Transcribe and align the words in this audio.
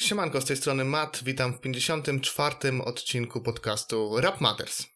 Siemanko, 0.00 0.40
z 0.40 0.44
tej 0.44 0.56
strony 0.56 0.84
Matt, 0.84 1.24
witam 1.24 1.52
w 1.52 1.60
54. 1.60 2.56
odcinku 2.84 3.40
podcastu 3.40 4.20
Rap 4.20 4.40
Matters. 4.40 4.86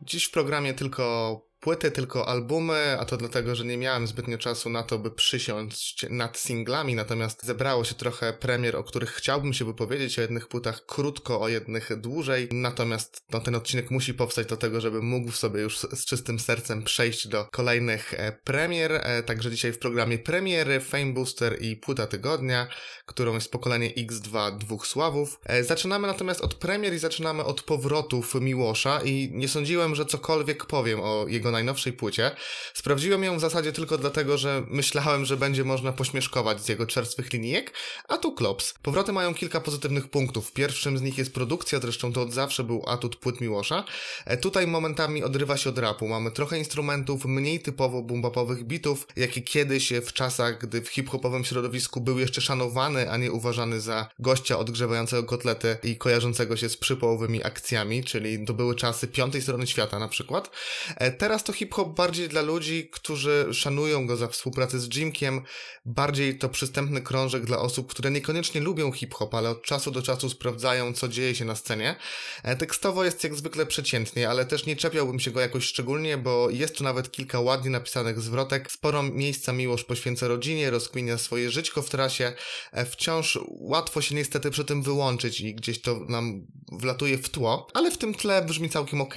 Dziś 0.00 0.24
w 0.24 0.30
programie 0.30 0.74
tylko 0.74 1.51
płyty, 1.62 1.90
tylko 1.90 2.28
albumy, 2.28 2.96
a 3.00 3.04
to 3.04 3.16
dlatego, 3.16 3.54
że 3.54 3.64
nie 3.64 3.76
miałem 3.76 4.06
zbytnio 4.06 4.38
czasu 4.38 4.70
na 4.70 4.82
to, 4.82 4.98
by 4.98 5.10
przysiąść 5.10 6.06
nad 6.10 6.38
singlami, 6.38 6.94
natomiast 6.94 7.44
zebrało 7.44 7.84
się 7.84 7.94
trochę 7.94 8.32
premier, 8.32 8.76
o 8.76 8.84
których 8.84 9.10
chciałbym 9.10 9.52
się 9.52 9.64
wypowiedzieć, 9.64 10.18
o 10.18 10.22
jednych 10.22 10.48
płytach 10.48 10.86
krótko, 10.86 11.40
o 11.40 11.48
jednych 11.48 12.00
dłużej, 12.00 12.48
natomiast 12.52 13.22
no, 13.32 13.40
ten 13.40 13.54
odcinek 13.54 13.90
musi 13.90 14.14
powstać 14.14 14.46
do 14.46 14.56
tego, 14.56 14.80
żeby 14.80 15.02
mógł 15.02 15.32
sobie 15.32 15.60
już 15.60 15.78
z 15.78 16.04
czystym 16.04 16.38
sercem 16.38 16.82
przejść 16.82 17.28
do 17.28 17.44
kolejnych 17.44 18.14
e, 18.14 18.32
premier, 18.44 18.92
e, 18.92 19.22
także 19.22 19.50
dzisiaj 19.50 19.72
w 19.72 19.78
programie 19.78 20.18
premiery, 20.18 20.80
Fame 20.80 21.12
Booster 21.12 21.62
i 21.62 21.76
płyta 21.76 22.06
tygodnia, 22.06 22.66
którą 23.06 23.34
jest 23.34 23.52
pokolenie 23.52 23.90
X2 23.90 24.58
dwóch 24.58 24.86
sławów. 24.86 25.40
E, 25.44 25.64
zaczynamy 25.64 26.06
natomiast 26.06 26.40
od 26.40 26.54
premier 26.54 26.94
i 26.94 26.98
zaczynamy 26.98 27.44
od 27.44 27.62
powrotów 27.62 28.34
Miłosza 28.34 29.00
i 29.04 29.30
nie 29.32 29.48
sądziłem, 29.48 29.94
że 29.94 30.06
cokolwiek 30.06 30.66
powiem 30.66 31.00
o 31.00 31.24
jego 31.28 31.51
najnowszej 31.52 31.92
płycie. 31.92 32.30
Sprawdziłem 32.74 33.24
ją 33.24 33.36
w 33.36 33.40
zasadzie 33.40 33.72
tylko 33.72 33.98
dlatego, 33.98 34.38
że 34.38 34.62
myślałem, 34.68 35.24
że 35.24 35.36
będzie 35.36 35.64
można 35.64 35.92
pośmieszkować 35.92 36.62
z 36.64 36.68
jego 36.68 36.86
czerstwych 36.86 37.32
linijek, 37.32 37.72
a 38.08 38.18
tu 38.18 38.34
klops. 38.34 38.74
Powroty 38.82 39.12
mają 39.12 39.34
kilka 39.34 39.60
pozytywnych 39.60 40.08
punktów. 40.08 40.52
Pierwszym 40.52 40.98
z 40.98 41.02
nich 41.02 41.18
jest 41.18 41.34
produkcja, 41.34 41.80
zresztą 41.80 42.12
to 42.12 42.22
od 42.22 42.32
zawsze 42.32 42.64
był 42.64 42.84
atut 42.88 43.16
płyt 43.16 43.40
Miłosza. 43.40 43.84
E, 44.24 44.36
tutaj 44.36 44.66
momentami 44.66 45.24
odrywa 45.24 45.56
się 45.56 45.70
od 45.70 45.78
rapu. 45.78 46.08
Mamy 46.08 46.30
trochę 46.30 46.58
instrumentów, 46.58 47.24
mniej 47.24 47.60
typowo 47.60 48.02
bumbapowych 48.02 48.64
bitów, 48.64 49.06
jakie 49.16 49.42
kiedyś 49.42 49.92
w 49.92 50.12
czasach, 50.12 50.58
gdy 50.58 50.82
w 50.82 50.88
hip-hopowym 50.88 51.44
środowisku 51.44 52.00
był 52.00 52.18
jeszcze 52.18 52.40
szanowany, 52.40 53.10
a 53.10 53.16
nie 53.16 53.32
uważany 53.32 53.80
za 53.80 54.08
gościa 54.18 54.58
odgrzewającego 54.58 55.24
kotlety 55.24 55.76
i 55.82 55.96
kojarzącego 55.96 56.56
się 56.56 56.68
z 56.68 56.76
przypołowymi 56.76 57.44
akcjami, 57.44 58.04
czyli 58.04 58.46
to 58.46 58.54
były 58.54 58.74
czasy 58.74 59.08
piątej 59.08 59.42
strony 59.42 59.66
świata 59.66 59.98
na 59.98 60.08
przykład. 60.08 60.50
E, 60.96 61.12
teraz 61.12 61.41
Teraz 61.42 61.56
to 61.56 61.58
hip-hop 61.58 61.96
bardziej 61.96 62.28
dla 62.28 62.42
ludzi, 62.42 62.88
którzy 62.92 63.46
szanują 63.52 64.06
go 64.06 64.16
za 64.16 64.28
współpracę 64.28 64.80
z 64.80 64.88
Jimkiem, 64.88 65.42
bardziej 65.84 66.38
to 66.38 66.48
przystępny 66.48 67.00
krążek 67.00 67.44
dla 67.44 67.58
osób, 67.58 67.90
które 67.90 68.10
niekoniecznie 68.10 68.60
lubią 68.60 68.92
hip-hop, 68.92 69.34
ale 69.34 69.50
od 69.50 69.62
czasu 69.62 69.90
do 69.90 70.02
czasu 70.02 70.30
sprawdzają, 70.30 70.92
co 70.92 71.08
dzieje 71.08 71.34
się 71.34 71.44
na 71.44 71.56
scenie. 71.56 71.96
E, 72.42 72.56
tekstowo 72.56 73.04
jest 73.04 73.24
jak 73.24 73.34
zwykle 73.34 73.66
przeciętnie, 73.66 74.28
ale 74.28 74.44
też 74.44 74.66
nie 74.66 74.76
czepiałbym 74.76 75.20
się 75.20 75.30
go 75.30 75.40
jakoś 75.40 75.64
szczególnie, 75.64 76.18
bo 76.18 76.50
jest 76.50 76.76
tu 76.76 76.84
nawet 76.84 77.10
kilka 77.10 77.40
ładnie 77.40 77.70
napisanych 77.70 78.20
zwrotek. 78.20 78.72
Sporo 78.72 79.02
miejsca 79.02 79.52
miłość 79.52 79.84
poświęca 79.84 80.28
rodzinie, 80.28 80.70
rozkminia 80.70 81.18
swoje 81.18 81.50
żyćko 81.50 81.82
w 81.82 81.90
trasie. 81.90 82.32
E, 82.72 82.86
wciąż 82.86 83.38
łatwo 83.48 84.02
się 84.02 84.14
niestety 84.14 84.50
przy 84.50 84.64
tym 84.64 84.82
wyłączyć 84.82 85.40
i 85.40 85.54
gdzieś 85.54 85.80
to 85.80 86.00
nam 86.08 86.46
wlatuje 86.72 87.18
w 87.18 87.28
tło, 87.28 87.66
ale 87.74 87.90
w 87.90 87.98
tym 87.98 88.14
tle 88.14 88.44
brzmi 88.44 88.70
całkiem 88.70 89.00
ok. 89.00 89.14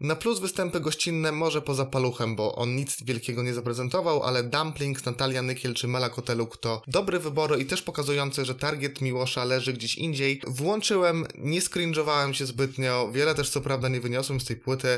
Na 0.00 0.16
plus 0.16 0.40
występy 0.40 0.80
gościnne 0.80 1.32
może 1.32 1.55
może 1.56 1.66
poza 1.66 1.86
paluchem, 1.86 2.36
bo 2.36 2.54
on 2.54 2.76
nic 2.76 3.02
wielkiego 3.02 3.42
nie 3.42 3.54
zaprezentował, 3.54 4.22
ale 4.22 4.44
Dumplings, 4.44 5.04
Natalia 5.04 5.42
Nykiel 5.42 5.74
czy 5.74 5.88
Mela 5.88 6.10
Koteluk 6.10 6.56
to 6.56 6.82
dobre 6.86 7.18
wybory 7.18 7.58
i 7.60 7.66
też 7.66 7.82
pokazujące, 7.82 8.44
że 8.44 8.54
target 8.54 9.00
Miłosza 9.00 9.44
leży 9.44 9.72
gdzieś 9.72 9.98
indziej. 9.98 10.40
Włączyłem, 10.46 11.26
nie 11.38 11.60
scringe'owałem 11.60 12.32
się 12.32 12.46
zbytnio, 12.46 13.10
wiele 13.12 13.34
też 13.34 13.50
co 13.50 13.60
prawda 13.60 13.88
nie 13.88 14.00
wyniosłem 14.00 14.40
z 14.40 14.44
tej 14.44 14.56
płyty, 14.56 14.88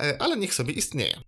e, 0.00 0.16
ale 0.22 0.36
niech 0.36 0.54
sobie 0.54 0.72
istnieje. 0.72 1.20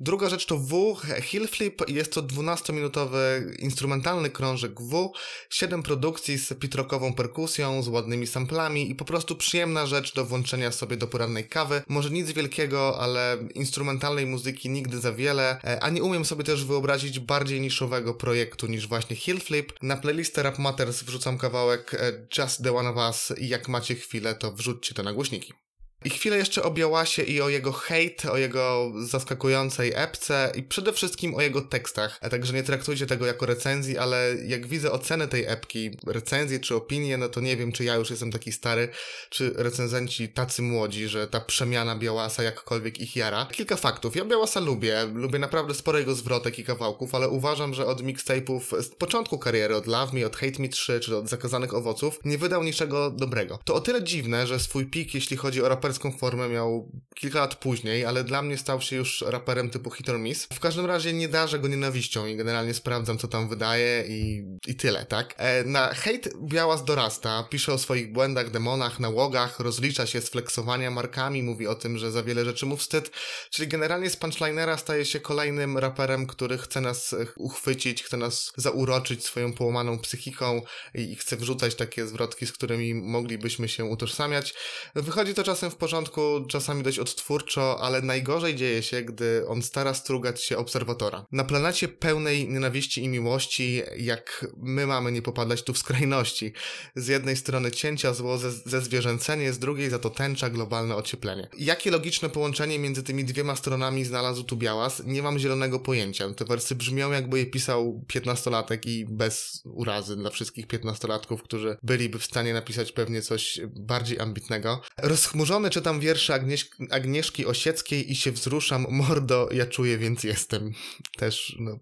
Druga 0.00 0.28
rzecz 0.28 0.46
to 0.46 0.58
W, 0.58 0.96
Hill 1.22 1.48
Flip, 1.48 1.88
jest 1.88 2.12
to 2.12 2.22
12-minutowy 2.22 3.18
instrumentalny 3.58 4.30
krążek 4.30 4.80
W, 4.80 5.12
7 5.50 5.82
produkcji 5.82 6.38
z 6.38 6.54
pitrokową 6.54 7.14
perkusją, 7.14 7.82
z 7.82 7.88
ładnymi 7.88 8.26
samplami 8.26 8.90
i 8.90 8.94
po 8.94 9.04
prostu 9.04 9.36
przyjemna 9.36 9.86
rzecz 9.86 10.14
do 10.14 10.24
włączenia 10.24 10.72
sobie 10.72 10.96
do 10.96 11.06
porannej 11.06 11.48
kawy. 11.48 11.82
Może 11.88 12.10
nic 12.10 12.30
wielkiego, 12.30 13.00
ale 13.00 13.38
instrumentalnej 13.54 14.26
muzyki 14.26 14.70
nigdy 14.70 15.00
za 15.00 15.12
wiele, 15.12 15.60
e, 15.64 15.82
a 15.82 15.90
nie 15.90 16.02
umiem 16.02 16.24
sobie 16.24 16.44
też 16.44 16.64
wyobrazić 16.64 17.18
bardziej 17.18 17.60
niszowego 17.60 18.14
projektu 18.14 18.66
niż 18.66 18.88
właśnie 18.88 19.16
Hill 19.16 19.40
Flip. 19.40 19.72
Na 19.82 19.96
playlistę 19.96 20.42
Rap 20.42 20.58
Matters 20.58 21.02
wrzucam 21.02 21.38
kawałek 21.38 21.94
e, 21.94 22.26
Just 22.38 22.62
the 22.62 22.76
One 22.76 22.88
of 22.90 22.96
Us 22.96 23.32
i 23.38 23.48
jak 23.48 23.68
macie 23.68 23.94
chwilę, 23.94 24.34
to 24.34 24.52
wrzućcie 24.52 24.94
to 24.94 25.02
na 25.02 25.12
głośniki. 25.12 25.65
I 26.04 26.10
chwilę 26.10 26.36
jeszcze 26.36 26.62
o 26.62 26.70
Białasie 26.70 27.22
i 27.22 27.40
o 27.40 27.48
jego 27.48 27.72
hejt, 27.72 28.24
o 28.24 28.36
jego 28.36 28.92
zaskakującej 28.98 29.92
epce 29.94 30.52
i 30.54 30.62
przede 30.62 30.92
wszystkim 30.92 31.34
o 31.34 31.40
jego 31.40 31.62
tekstach. 31.62 32.18
A 32.22 32.28
także 32.28 32.52
nie 32.52 32.62
traktujcie 32.62 33.06
tego 33.06 33.26
jako 33.26 33.46
recenzji, 33.46 33.98
ale 33.98 34.34
jak 34.46 34.66
widzę 34.66 34.92
oceny 34.92 35.28
tej 35.28 35.44
epki, 35.44 35.90
recenzje 36.06 36.60
czy 36.60 36.74
opinie, 36.74 37.16
no 37.16 37.28
to 37.28 37.40
nie 37.40 37.56
wiem, 37.56 37.72
czy 37.72 37.84
ja 37.84 37.94
już 37.94 38.10
jestem 38.10 38.32
taki 38.32 38.52
stary, 38.52 38.88
czy 39.30 39.52
recenzenci 39.56 40.28
tacy 40.28 40.62
młodzi, 40.62 41.08
że 41.08 41.28
ta 41.28 41.40
przemiana 41.40 41.96
Białasa 41.96 42.42
jakkolwiek 42.42 43.00
ich 43.00 43.16
jara. 43.16 43.46
Kilka 43.52 43.76
faktów. 43.76 44.16
Ja 44.16 44.24
Białasa 44.24 44.60
lubię, 44.60 45.06
lubię 45.14 45.38
naprawdę 45.38 45.74
sporo 45.74 45.98
jego 45.98 46.14
zwrotek 46.14 46.58
i 46.58 46.64
kawałków, 46.64 47.14
ale 47.14 47.28
uważam, 47.28 47.74
że 47.74 47.86
od 47.86 48.02
mixtape'ów 48.02 48.82
z 48.82 48.88
początku 48.88 49.38
kariery, 49.38 49.76
od 49.76 49.86
Love 49.86 50.12
Me, 50.12 50.26
od 50.26 50.36
Hate 50.36 50.62
Me 50.62 50.68
3, 50.68 51.00
czy 51.00 51.16
od 51.16 51.28
Zakazanych 51.28 51.74
Owoców, 51.74 52.20
nie 52.24 52.38
wydał 52.38 52.62
niczego 52.62 53.10
dobrego. 53.10 53.58
To 53.64 53.74
o 53.74 53.80
tyle 53.80 54.04
dziwne, 54.04 54.46
że 54.46 54.60
swój 54.60 54.86
pik, 54.86 55.14
jeśli 55.14 55.36
chodzi 55.36 55.62
o 55.62 55.68
raper 55.68 55.95
formę 56.18 56.48
miał 56.48 56.92
kilka 57.14 57.40
lat 57.40 57.54
później, 57.54 58.04
ale 58.04 58.24
dla 58.24 58.42
mnie 58.42 58.58
stał 58.58 58.80
się 58.80 58.96
już 58.96 59.24
raperem 59.26 59.70
typu 59.70 59.90
hit 59.90 60.08
or 60.08 60.18
miss. 60.18 60.48
W 60.52 60.60
każdym 60.60 60.86
razie 60.86 61.12
nie 61.12 61.28
darzę 61.28 61.58
go 61.58 61.68
nienawiścią 61.68 62.26
i 62.26 62.36
generalnie 62.36 62.74
sprawdzam, 62.74 63.18
co 63.18 63.28
tam 63.28 63.48
wydaje 63.48 64.04
i, 64.08 64.44
i 64.66 64.76
tyle, 64.76 65.06
tak? 65.06 65.34
E, 65.36 65.64
na 65.64 65.94
hejt 65.94 66.28
Białas 66.42 66.84
dorasta, 66.84 67.42
pisze 67.50 67.72
o 67.72 67.78
swoich 67.78 68.12
błędach, 68.12 68.50
demonach, 68.50 69.00
nałogach, 69.00 69.60
rozlicza 69.60 70.06
się 70.06 70.20
z 70.20 70.28
flexowania 70.28 70.90
markami, 70.90 71.42
mówi 71.42 71.66
o 71.66 71.74
tym, 71.74 71.98
że 71.98 72.10
za 72.10 72.22
wiele 72.22 72.44
rzeczy 72.44 72.66
mu 72.66 72.76
wstyd, 72.76 73.10
czyli 73.50 73.68
generalnie 73.68 74.10
z 74.10 74.16
punchlinera 74.16 74.76
staje 74.76 75.04
się 75.04 75.20
kolejnym 75.20 75.78
raperem, 75.78 76.26
który 76.26 76.58
chce 76.58 76.80
nas 76.80 77.14
uchwycić, 77.36 78.02
chce 78.02 78.16
nas 78.16 78.52
zauroczyć 78.56 79.24
swoją 79.24 79.52
połamaną 79.52 79.98
psychiką 79.98 80.62
i, 80.94 81.00
i 81.12 81.16
chce 81.16 81.36
wrzucać 81.36 81.74
takie 81.74 82.06
zwrotki, 82.06 82.46
z 82.46 82.52
którymi 82.52 82.94
moglibyśmy 82.94 83.68
się 83.68 83.84
utożsamiać. 83.84 84.54
Wychodzi 84.94 85.34
to 85.34 85.44
czasem 85.44 85.70
w 85.70 85.75
początku 85.76 86.20
czasami 86.48 86.82
dość 86.82 86.98
odtwórczo, 86.98 87.80
ale 87.80 88.02
najgorzej 88.02 88.54
dzieje 88.54 88.82
się, 88.82 89.02
gdy 89.02 89.48
on 89.48 89.62
stara 89.62 89.94
strugać 89.94 90.42
się 90.42 90.58
obserwatora. 90.58 91.26
Na 91.32 91.44
planecie 91.44 91.88
pełnej 91.88 92.48
nienawiści 92.48 93.04
i 93.04 93.08
miłości, 93.08 93.82
jak 93.98 94.46
my 94.56 94.86
mamy 94.86 95.12
nie 95.12 95.22
popadać 95.22 95.62
tu 95.62 95.72
w 95.72 95.78
skrajności. 95.78 96.52
Z 96.94 97.08
jednej 97.08 97.36
strony 97.36 97.70
cięcia 97.70 98.14
zło 98.14 98.38
ze, 98.38 98.52
ze 98.52 98.80
zwierzęcenie, 98.80 99.52
z 99.52 99.58
drugiej 99.58 99.90
za 99.90 99.98
to 99.98 100.10
tęcza 100.10 100.50
globalne 100.50 100.96
ocieplenie. 100.96 101.48
Jakie 101.58 101.90
logiczne 101.90 102.28
połączenie 102.28 102.78
między 102.78 103.02
tymi 103.02 103.24
dwiema 103.24 103.56
stronami 103.56 104.04
znalazł 104.04 104.44
tu 104.44 104.56
Białas? 104.56 105.02
Nie 105.04 105.22
mam 105.22 105.38
zielonego 105.38 105.80
pojęcia. 105.80 106.34
Te 106.34 106.44
wersy 106.44 106.74
brzmią 106.74 107.12
jakby 107.12 107.38
je 107.38 107.46
pisał 107.46 108.04
piętnastolatek 108.06 108.86
i 108.86 109.06
bez 109.08 109.62
urazy 109.64 110.16
dla 110.16 110.30
wszystkich 110.30 110.66
piętnastolatków, 110.66 111.42
którzy 111.42 111.76
byliby 111.82 112.18
w 112.18 112.24
stanie 112.24 112.54
napisać 112.54 112.92
pewnie 112.92 113.22
coś 113.22 113.60
bardziej 113.66 114.20
ambitnego. 114.20 114.80
Rozchmurzony 114.98 115.65
czytam 115.70 116.00
wiersze 116.00 116.34
Agnieś 116.34 116.68
Agnieszki 116.90 117.46
Osieckiej 117.46 118.12
i 118.12 118.16
się 118.16 118.32
wzruszam, 118.32 118.86
mordo, 118.90 119.48
ja 119.52 119.66
czuję, 119.66 119.98
więc 119.98 120.24
jestem. 120.24 120.72
Też, 121.16 121.56
no. 121.58 121.78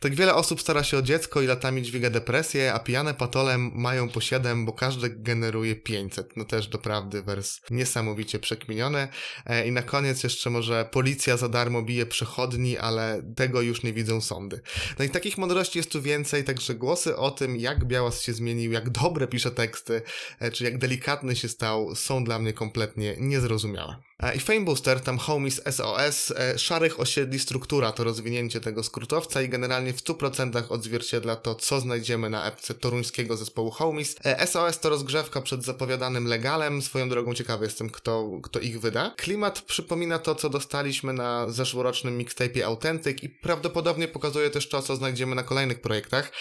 Tak 0.00 0.14
wiele 0.14 0.34
osób 0.34 0.60
stara 0.60 0.84
się 0.84 0.98
o 0.98 1.02
dziecko 1.02 1.42
i 1.42 1.46
latami 1.46 1.82
dźwiga 1.82 2.10
depresję, 2.10 2.72
a 2.72 2.78
pijane 2.78 3.14
patolem 3.14 3.70
mają 3.74 4.08
po 4.08 4.20
7, 4.20 4.66
bo 4.66 4.72
każdy 4.72 5.10
generuje 5.10 5.76
500. 5.76 6.36
No 6.36 6.44
też 6.44 6.68
doprawdy 6.68 7.22
wers 7.22 7.60
niesamowicie 7.70 8.38
przekminiony. 8.38 9.08
E, 9.46 9.66
I 9.66 9.72
na 9.72 9.82
koniec 9.82 10.22
jeszcze 10.22 10.50
może 10.50 10.88
policja 10.92 11.36
za 11.36 11.48
darmo 11.48 11.82
bije 11.82 12.06
przechodni, 12.06 12.78
ale 12.78 13.22
tego 13.36 13.60
już 13.60 13.82
nie 13.82 13.92
widzą 13.92 14.20
sądy. 14.20 14.60
No 14.98 15.04
i 15.04 15.10
takich 15.10 15.38
mądrości 15.38 15.78
jest 15.78 15.92
tu 15.92 16.02
więcej, 16.02 16.44
także 16.44 16.74
głosy 16.74 17.16
o 17.16 17.30
tym, 17.30 17.56
jak 17.56 17.84
Białas 17.84 18.22
się 18.22 18.32
zmienił, 18.32 18.72
jak 18.72 18.90
dobre 18.90 19.26
pisze 19.26 19.50
teksty, 19.50 20.02
e, 20.38 20.50
czy 20.50 20.64
jak 20.64 20.78
delikatny 20.78 21.36
się 21.36 21.48
stał, 21.48 21.94
są 21.94 22.24
dla 22.24 22.38
mnie 22.38 22.52
kompletnie 22.52 23.16
niezrozumiałe. 23.26 23.96
E, 24.22 24.36
I 24.36 24.40
Fame 24.40 24.60
Booster, 24.60 25.00
tam 25.00 25.18
Homies 25.18 25.62
SOS, 25.70 26.32
e, 26.36 26.58
szarych 26.58 27.00
osiedli 27.00 27.38
struktura 27.38 27.92
to 27.92 28.04
rozwinięcie 28.04 28.60
tego 28.60 28.82
skrótowca 28.82 29.42
i 29.42 29.48
generalnie 29.48 29.92
w 29.92 30.02
100% 30.02 30.62
odzwierciedla 30.68 31.36
to, 31.36 31.54
co 31.54 31.80
znajdziemy 31.80 32.30
na 32.30 32.46
epce 32.46 32.74
toruńskiego 32.74 33.36
zespołu 33.36 33.70
Homies. 33.70 34.16
SOS 34.46 34.80
to 34.80 34.88
rozgrzewka 34.88 35.40
przed 35.40 35.64
zapowiadanym 35.64 36.26
legalem, 36.26 36.82
swoją 36.82 37.08
drogą 37.08 37.34
ciekawy 37.34 37.64
jestem, 37.64 37.90
kto, 37.90 38.40
kto 38.42 38.60
ich 38.60 38.80
wyda. 38.80 39.14
Klimat 39.16 39.60
przypomina 39.60 40.18
to, 40.18 40.34
co 40.34 40.50
dostaliśmy 40.50 41.12
na 41.12 41.50
zeszłorocznym 41.50 42.18
mixtape'ie 42.18 42.62
Authentic 42.62 43.22
i 43.22 43.28
prawdopodobnie 43.28 44.08
pokazuje 44.08 44.50
też 44.50 44.68
to, 44.68 44.82
co 44.82 44.96
znajdziemy 44.96 45.34
na 45.34 45.42
kolejnych 45.42 45.80
projektach, 45.80 46.32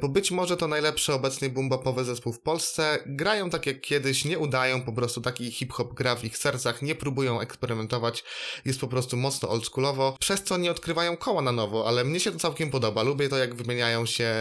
bo 0.00 0.08
być 0.08 0.30
może 0.30 0.56
to 0.56 0.68
najlepszy 0.68 1.12
obecnie 1.12 1.50
boombapowy 1.50 2.04
zespół 2.04 2.32
w 2.32 2.40
Polsce. 2.40 2.98
Grają 3.06 3.50
tak 3.50 3.66
jak 3.66 3.80
kiedyś, 3.80 4.24
nie 4.24 4.38
udają, 4.38 4.82
po 4.82 4.92
prostu 4.92 5.20
taki 5.20 5.50
hip-hop 5.50 5.94
gra 5.94 6.16
w 6.16 6.24
ich 6.24 6.38
sercach, 6.38 6.82
nie 6.82 6.94
próbują 6.94 7.13
eksperymentować, 7.22 8.24
jest 8.64 8.80
po 8.80 8.88
prostu 8.88 9.16
mocno 9.16 9.48
oldschoolowo, 9.48 10.16
przez 10.20 10.42
co 10.42 10.56
nie 10.56 10.70
odkrywają 10.70 11.16
koła 11.16 11.42
na 11.42 11.52
nowo, 11.52 11.88
ale 11.88 12.04
mnie 12.04 12.20
się 12.20 12.32
to 12.32 12.38
całkiem 12.38 12.70
podoba. 12.70 13.02
Lubię 13.02 13.28
to, 13.28 13.38
jak 13.38 13.54
wymieniają 13.54 14.06
się 14.06 14.34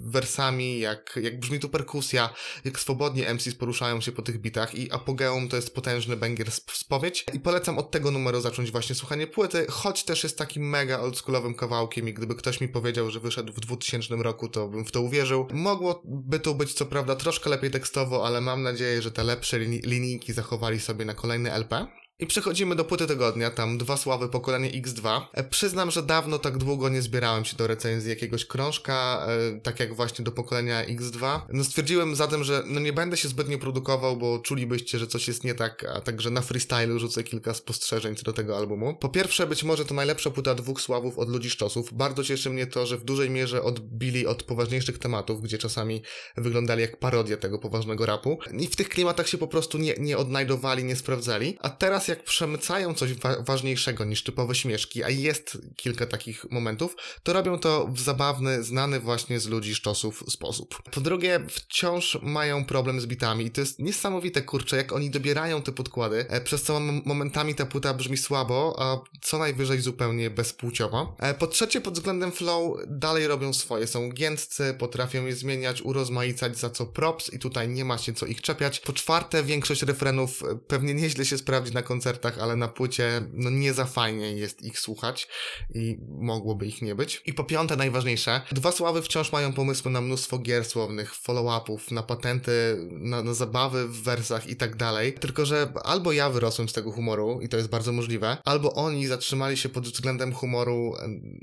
wersami, 0.00 0.78
jak, 0.78 1.18
jak 1.22 1.40
brzmi 1.40 1.60
tu 1.60 1.68
perkusja, 1.68 2.34
jak 2.64 2.80
swobodnie 2.80 3.34
MCs 3.34 3.54
poruszają 3.54 4.00
się 4.00 4.12
po 4.12 4.22
tych 4.22 4.40
bitach 4.40 4.74
i 4.74 4.92
apogeum 4.92 5.48
to 5.48 5.56
jest 5.56 5.74
potężny 5.74 6.16
banger 6.16 6.50
spowiedź 6.72 7.24
i 7.32 7.40
polecam 7.40 7.78
od 7.78 7.90
tego 7.90 8.10
numeru 8.10 8.40
zacząć 8.40 8.70
właśnie 8.70 8.94
słuchanie 8.94 9.26
płyty, 9.26 9.66
choć 9.70 10.04
też 10.04 10.22
jest 10.22 10.38
takim 10.38 10.68
mega 10.68 11.00
oldschoolowym 11.00 11.54
kawałkiem 11.54 12.08
i 12.08 12.14
gdyby 12.14 12.34
ktoś 12.34 12.60
mi 12.60 12.68
powiedział, 12.68 13.10
że 13.10 13.20
wyszedł 13.20 13.52
w 13.52 13.60
2000 13.60 14.16
roku, 14.16 14.48
to 14.48 14.68
bym 14.68 14.84
w 14.84 14.90
to 14.90 15.00
uwierzył. 15.00 15.46
Mogłoby 15.52 16.40
to 16.40 16.54
być 16.54 16.74
co 16.74 16.86
prawda 16.86 17.16
troszkę 17.16 17.50
lepiej 17.50 17.70
tekstowo, 17.70 18.26
ale 18.26 18.40
mam 18.40 18.62
nadzieję, 18.62 19.02
że 19.02 19.10
te 19.10 19.24
lepsze 19.24 19.58
linijki 19.58 20.32
zachowali 20.32 20.80
sobie 20.80 21.04
na 21.04 21.14
kolejny 21.14 21.52
LP. 21.52 21.86
I 22.18 22.26
przechodzimy 22.26 22.76
do 22.76 22.84
płyty 22.84 23.06
tygodnia, 23.06 23.50
tam 23.50 23.78
dwa 23.78 23.96
sławy 23.96 24.28
pokolenie 24.28 24.70
X2. 24.82 25.20
E, 25.32 25.44
przyznam, 25.44 25.90
że 25.90 26.02
dawno 26.02 26.38
tak 26.38 26.58
długo 26.58 26.88
nie 26.88 27.02
zbierałem 27.02 27.44
się 27.44 27.56
do 27.56 27.66
recenzji 27.66 28.10
jakiegoś 28.10 28.44
krążka, 28.44 29.26
e, 29.28 29.60
tak 29.60 29.80
jak 29.80 29.94
właśnie 29.94 30.24
do 30.24 30.32
pokolenia 30.32 30.84
X2. 30.84 31.40
No 31.52 31.64
stwierdziłem 31.64 32.16
zatem, 32.16 32.44
że 32.44 32.62
no 32.66 32.80
nie 32.80 32.92
będę 32.92 33.16
się 33.16 33.28
zbytnio 33.28 33.58
produkował, 33.58 34.16
bo 34.16 34.38
czulibyście, 34.38 34.98
że 34.98 35.06
coś 35.06 35.28
jest 35.28 35.44
nie 35.44 35.54
tak, 35.54 35.84
a 35.94 36.00
także 36.00 36.30
na 36.30 36.40
freestylu 36.40 36.98
rzucę 36.98 37.24
kilka 37.24 37.54
spostrzeżeń 37.54 38.16
co 38.16 38.22
do 38.22 38.32
tego 38.32 38.56
albumu. 38.56 38.94
Po 38.94 39.08
pierwsze, 39.08 39.46
być 39.46 39.64
może 39.64 39.84
to 39.84 39.94
najlepsza 39.94 40.30
płyta 40.30 40.54
dwóch 40.54 40.80
sławów 40.80 41.18
od 41.18 41.28
ludzi 41.28 41.50
szczosów. 41.50 41.92
Bardzo 41.92 42.24
cieszy 42.24 42.50
mnie 42.50 42.66
to, 42.66 42.86
że 42.86 42.96
w 42.96 43.04
dużej 43.04 43.30
mierze 43.30 43.62
odbili 43.62 44.26
od 44.26 44.42
poważniejszych 44.42 44.98
tematów, 44.98 45.42
gdzie 45.42 45.58
czasami 45.58 46.02
wyglądali 46.36 46.80
jak 46.80 46.96
parodia 46.96 47.36
tego 47.36 47.58
poważnego 47.58 48.06
rapu. 48.06 48.38
I 48.58 48.66
w 48.66 48.76
tych 48.76 48.88
klimatach 48.88 49.28
się 49.28 49.38
po 49.38 49.48
prostu 49.48 49.78
nie, 49.78 49.94
nie 49.98 50.18
odnajdowali, 50.18 50.84
nie 50.84 50.96
sprawdzali. 50.96 51.58
A 51.60 51.70
teraz 51.70 52.03
jak 52.08 52.24
przemycają 52.24 52.94
coś 52.94 53.14
wa 53.14 53.42
ważniejszego 53.42 54.04
niż 54.04 54.22
typowe 54.22 54.54
śmieszki, 54.54 55.04
a 55.04 55.08
jest 55.08 55.58
kilka 55.76 56.06
takich 56.06 56.50
momentów, 56.50 56.96
to 57.22 57.32
robią 57.32 57.58
to 57.58 57.88
w 57.88 58.00
zabawny, 58.00 58.62
znany 58.62 59.00
właśnie 59.00 59.40
z 59.40 59.46
ludzi 59.46 59.74
szczosów 59.74 60.24
sposób. 60.28 60.82
Po 60.90 61.00
drugie, 61.00 61.40
wciąż 61.48 62.18
mają 62.22 62.64
problem 62.64 63.00
z 63.00 63.06
bitami 63.06 63.46
i 63.46 63.50
to 63.50 63.60
jest 63.60 63.78
niesamowite, 63.78 64.42
kurczę, 64.42 64.76
jak 64.76 64.92
oni 64.92 65.10
dobierają 65.10 65.62
te 65.62 65.72
podkłady, 65.72 66.26
e, 66.28 66.40
przez 66.40 66.62
co 66.62 66.80
momentami 66.80 67.54
ta 67.54 67.66
płyta 67.66 67.94
brzmi 67.94 68.16
słabo, 68.16 68.76
a 68.78 69.00
co 69.22 69.38
najwyżej 69.38 69.80
zupełnie 69.80 70.30
bezpłciowo. 70.30 71.16
E, 71.18 71.34
po 71.34 71.46
trzecie, 71.46 71.80
pod 71.80 71.94
względem 71.94 72.32
flow 72.32 72.76
dalej 72.86 73.26
robią 73.26 73.52
swoje, 73.52 73.86
są 73.86 74.10
giętcy, 74.10 74.74
potrafią 74.78 75.26
je 75.26 75.36
zmieniać, 75.36 75.82
urozmaicać, 75.82 76.58
za 76.58 76.70
co 76.70 76.86
props 76.86 77.32
i 77.32 77.38
tutaj 77.38 77.68
nie 77.68 77.84
ma 77.84 77.98
się 77.98 78.12
co 78.12 78.26
ich 78.26 78.40
czepiać. 78.40 78.80
Po 78.80 78.92
czwarte, 78.92 79.44
większość 79.44 79.82
refrenów 79.82 80.42
e, 80.42 80.58
pewnie 80.66 80.94
nieźle 80.94 81.24
się 81.24 81.38
sprawdzi 81.38 81.74
na 81.74 81.82
koncertach, 81.82 81.93
ale 82.40 82.56
na 82.56 82.68
płycie 82.68 83.22
no 83.32 83.50
nie 83.50 83.74
za 83.74 83.84
fajnie 83.84 84.32
jest 84.32 84.62
ich 84.62 84.78
słuchać 84.78 85.28
i 85.74 85.98
mogłoby 86.08 86.66
ich 86.66 86.82
nie 86.82 86.94
być. 86.94 87.22
I 87.26 87.34
po 87.34 87.44
piąte, 87.44 87.76
najważniejsze, 87.76 88.40
dwa 88.52 88.72
sławy 88.72 89.02
wciąż 89.02 89.32
mają 89.32 89.52
pomysły 89.52 89.90
na 89.90 90.00
mnóstwo 90.00 90.38
gier 90.38 90.64
słownych, 90.64 91.14
follow-upów, 91.14 91.90
na 91.90 92.02
patenty, 92.02 92.76
na, 92.90 93.22
na 93.22 93.34
zabawy 93.34 93.88
w 93.88 94.02
wersach 94.02 94.48
i 94.48 94.56
tak 94.56 94.76
dalej. 94.76 95.12
Tylko, 95.12 95.46
że 95.46 95.72
albo 95.84 96.12
ja 96.12 96.30
wyrosłem 96.30 96.68
z 96.68 96.72
tego 96.72 96.92
humoru 96.92 97.40
i 97.42 97.48
to 97.48 97.56
jest 97.56 97.68
bardzo 97.68 97.92
możliwe, 97.92 98.36
albo 98.44 98.74
oni 98.74 99.06
zatrzymali 99.06 99.56
się 99.56 99.68
pod 99.68 99.88
względem 99.88 100.32
humoru 100.32 100.94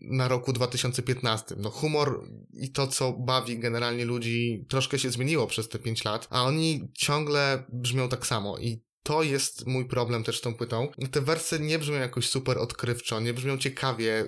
na 0.02 0.28
roku 0.28 0.54
2015. 0.54 1.56
No 1.58 1.70
humor 1.70 2.28
i 2.54 2.72
to, 2.72 2.88
co 2.88 3.14
bawi 3.14 3.60
generalnie 3.60 4.06
ludzi, 4.06 4.66
troszkę 4.70 5.00
się 5.00 5.12
zmieniło 5.12 5.48
przez 5.48 5.70
te 5.70 5.80
5 5.80 6.06
lat, 6.06 6.28
a 6.30 6.44
oni 6.44 6.92
ciągle 6.94 7.64
brzmią 7.70 8.10
tak 8.10 8.28
samo 8.28 8.58
i 8.58 8.82
to 9.04 9.24
jest 9.24 9.68
mój 9.68 9.86
problem 9.86 10.24
też 10.24 10.38
z 10.38 10.42
tą 10.42 10.54
płytą. 10.54 10.88
Te 11.12 11.22
wersy 11.22 11.60
nie 11.60 11.80
brzmią 11.80 11.96
jakoś 11.96 12.30
super 12.30 12.58
odkrywczo, 12.58 13.20
nie 13.20 13.34
brzmią 13.34 13.58
ciekawie. 13.58 14.26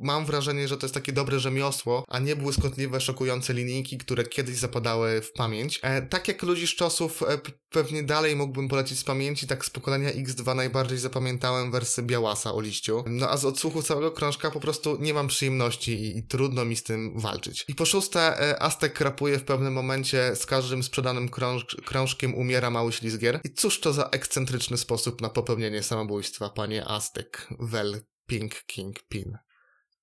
Mam 0.00 0.26
wrażenie, 0.26 0.68
że 0.68 0.76
to 0.76 0.86
jest 0.86 0.94
takie 0.94 1.12
dobre 1.12 1.40
rzemiosło, 1.40 2.04
a 2.08 2.18
nie 2.18 2.36
błyskotliwe, 2.36 3.00
szokujące 3.00 3.54
linijki, 3.54 3.98
które 3.98 4.24
kiedyś 4.24 4.56
zapadały 4.56 5.20
w 5.20 5.32
pamięć. 5.32 5.80
E, 5.82 6.02
tak 6.02 6.28
jak 6.28 6.42
ludzi 6.42 6.66
z 6.66 6.70
czasów 6.70 7.22
e, 7.22 7.38
pewnie 7.70 8.02
dalej 8.02 8.36
mógłbym 8.36 8.68
polecić 8.68 8.98
z 8.98 9.04
pamięci, 9.04 9.46
tak 9.46 9.64
z 9.64 9.70
pokolenia 9.70 10.10
X2 10.10 10.56
najbardziej 10.56 10.98
zapamiętałem 10.98 11.70
wersy 11.70 12.02
Białasa 12.02 12.54
o 12.54 12.60
liściu. 12.60 13.04
No 13.06 13.30
a 13.30 13.36
z 13.36 13.44
odsłuchu 13.44 13.82
całego 13.82 14.10
krążka 14.10 14.50
po 14.50 14.60
prostu 14.60 14.96
nie 15.00 15.14
mam 15.14 15.28
przyjemności 15.28 15.92
i, 15.92 16.18
i 16.18 16.22
trudno 16.22 16.64
mi 16.64 16.76
z 16.76 16.82
tym 16.82 17.20
walczyć. 17.20 17.64
I 17.68 17.74
po 17.74 17.84
szóste, 17.84 18.40
e, 18.50 18.62
Aztek 18.62 18.92
krapuje 18.92 19.38
w 19.38 19.44
pewnym 19.44 19.72
momencie 19.72 20.36
z 20.36 20.46
każdym 20.46 20.82
sprzedanym 20.82 21.28
krąż 21.28 21.64
krążkiem 21.84 22.34
umiera 22.34 22.70
mały 22.70 22.92
ślizgier. 22.92 23.40
I 23.44 23.50
cóż 23.50 23.80
to 23.80 23.92
za 23.92 24.07
ekscentryczny 24.10 24.78
sposób 24.78 25.20
na 25.20 25.28
popełnienie 25.28 25.82
samobójstwa, 25.82 26.50
panie 26.50 26.84
Aztek, 26.84 27.48
Well 27.60 28.00
Pink 28.26 28.62
King 28.66 29.02
Pin. 29.08 29.38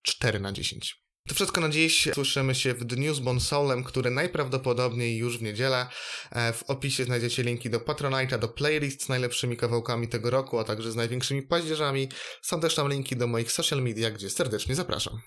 4 0.01 0.39
na 0.39 0.51
10. 0.51 1.05
To 1.27 1.35
wszystko 1.35 1.61
na 1.61 1.69
dziś. 1.69 2.07
Słyszymy 2.13 2.55
się 2.55 2.73
w 2.73 2.83
dniu 2.83 3.13
z 3.13 3.19
Bonsoulem, 3.19 3.83
który 3.83 4.11
najprawdopodobniej 4.11 5.17
już 5.17 5.37
w 5.37 5.41
niedzielę. 5.41 5.87
E, 6.31 6.53
w 6.53 6.63
opisie 6.63 7.03
znajdziecie 7.03 7.43
linki 7.43 7.69
do 7.69 7.79
Patronite'a, 7.79 8.39
do 8.39 8.47
playlist 8.47 9.03
z 9.03 9.09
najlepszymi 9.09 9.57
kawałkami 9.57 10.07
tego 10.07 10.29
roku, 10.29 10.59
a 10.59 10.63
także 10.63 10.91
z 10.91 10.95
największymi 10.95 11.41
paździerzami. 11.43 12.09
Są 12.41 12.59
też 12.59 12.75
tam 12.75 12.89
linki 12.89 13.15
do 13.15 13.27
moich 13.27 13.51
social 13.51 13.81
media, 13.81 14.11
gdzie 14.11 14.29
serdecznie 14.29 14.75
zapraszam. 14.75 15.19